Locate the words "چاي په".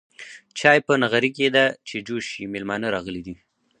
0.59-0.93